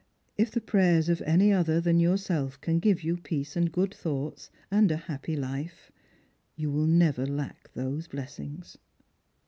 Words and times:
If 0.35 0.49
the 0.49 0.61
prayers 0.61 1.09
of 1.09 1.21
any 1.27 1.53
other 1.53 1.79
than 1.79 1.99
yourself 1.99 2.59
can 2.59 2.79
give 2.79 3.01
yoa 3.01 3.21
peace 3.21 3.55
and 3.55 3.71
good 3.71 3.93
thoughts 3.93 4.49
and 4.71 4.91
a 4.91 4.97
happy 4.97 5.35
life, 5.35 5.91
you 6.55 6.71
will 6.71 6.87
never 6.87 7.27
lack 7.27 7.71
those 7.73 8.07
blessings. 8.07 8.79